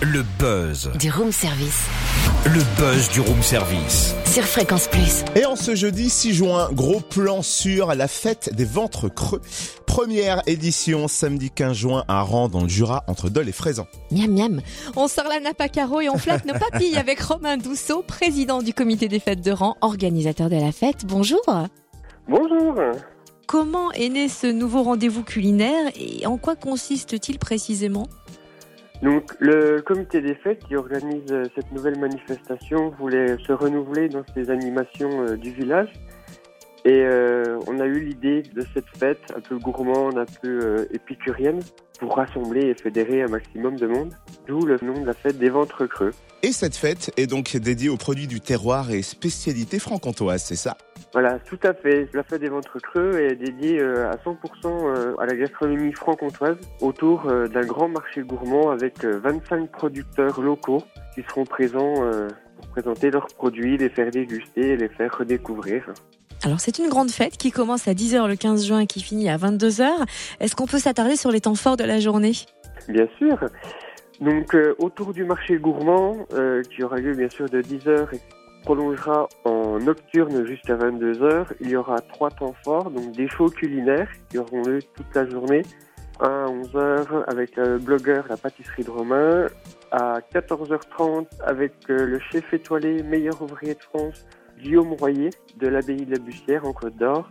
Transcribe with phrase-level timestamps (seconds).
[0.00, 0.92] Le buzz.
[0.96, 1.86] Du room service.
[2.44, 4.14] Le buzz du room service.
[4.26, 5.24] Sur Fréquence Plus.
[5.34, 9.40] Et en ce jeudi 6 juin, gros plan sur la fête des ventres creux.
[9.86, 13.88] Première édition samedi 15 juin à Rang dans le Jura entre Dole et Fraisan.
[14.12, 14.60] Miam miam.
[14.94, 18.62] On sort la nappe à carreaux et on flatte nos papilles avec Romain Dousseau, président
[18.62, 21.06] du comité des fêtes de Rang, organisateur de la fête.
[21.06, 21.42] Bonjour.
[22.28, 22.74] Bonjour.
[23.48, 28.06] Comment est né ce nouveau rendez-vous culinaire et en quoi consiste-t-il précisément?
[29.02, 34.24] Donc, le comité des fêtes qui organise euh, cette nouvelle manifestation voulait se renouveler dans
[34.34, 35.88] ses animations euh, du village.
[36.84, 41.60] Et euh, on a eu l'idée de cette fête un peu gourmande, un peu épicurienne,
[42.00, 44.14] pour rassembler et fédérer un maximum de monde.
[44.46, 46.12] D'où le nom de la fête des ventres creux.
[46.42, 50.76] Et cette fête est donc dédiée aux produits du terroir et spécialités franc-comtoises, c'est ça?
[51.12, 52.08] Voilà, tout à fait.
[52.12, 56.58] La fête des ventres creux est dédiée euh, à 100% euh, à la gastronomie franc-comtoise
[56.80, 60.82] autour euh, d'un grand marché gourmand avec euh, 25 producteurs locaux
[61.14, 65.92] qui seront présents pour présenter leurs produits, les faire déguster et les faire redécouvrir.
[66.44, 69.28] Alors c'est une grande fête qui commence à 10h le 15 juin et qui finit
[69.28, 69.88] à 22h.
[70.38, 72.32] Est-ce qu'on peut s'attarder sur les temps forts de la journée?
[72.88, 73.38] Bien sûr.
[74.20, 78.18] Donc euh, autour du marché gourmand, euh, qui aura lieu bien sûr de 10h et
[78.18, 83.50] qui prolongera en nocturne jusqu'à 22h, il y aura trois temps forts, donc des shows
[83.50, 85.62] culinaires qui auront lieu toute la journée.
[86.20, 89.46] Un à 11h avec le blogueur La Pâtisserie de Romain,
[89.92, 94.26] à 14h30 avec euh, le chef étoilé meilleur ouvrier de France
[94.60, 97.28] Guillaume Royer de l'abbaye de la Bussière en Côte d'Or.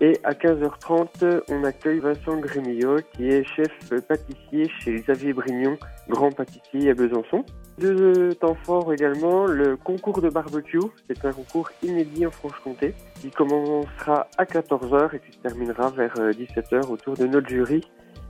[0.00, 3.70] Et à 15h30, on accueille Vincent Grémillot, qui est chef
[4.08, 5.78] pâtissier chez Xavier Brignon,
[6.08, 7.44] grand pâtissier à Besançon.
[7.78, 10.78] Deux temps forts également, le concours de barbecue.
[11.08, 16.14] C'est un concours inédit en Franche-Comté, qui commencera à 14h et qui se terminera vers
[16.14, 17.80] 17h autour de notre jury.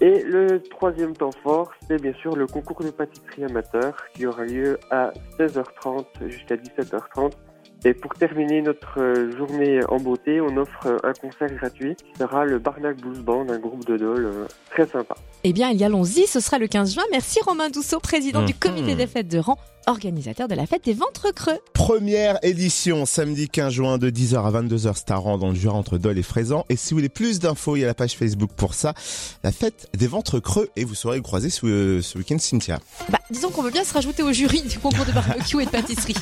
[0.00, 4.44] Et le troisième temps fort, c'est bien sûr le concours de pâtisserie amateur, qui aura
[4.44, 7.32] lieu à 16h30 jusqu'à 17h30.
[7.84, 12.18] Et pour terminer notre euh, journée en beauté, on offre euh, un concert gratuit qui
[12.18, 15.14] sera le Barnac Blues Band, un groupe de dol euh, très sympa.
[15.44, 17.02] Eh bien, y allons-y, ce sera le 15 juin.
[17.10, 18.58] Merci Romain Dousseau, président du Mhm.
[18.58, 19.56] comité des fêtes de Rang,
[19.86, 21.58] organisateur de la fête des ventres creux.
[21.72, 25.76] Première édition samedi 15 juin de 10h à 22h, c'est à Rang dans le Jura
[25.78, 26.66] entre Dole et Fraisan.
[26.68, 28.92] Et si vous voulez plus d'infos, il y a la page Facebook pour ça.
[29.42, 32.78] La fête des ventres creux et vous saurez croiser ce, ce week-end Cynthia.
[33.08, 35.70] Bah, disons qu'on veut bien se rajouter au jury du concours de barbecue et de
[35.70, 36.16] pâtisserie.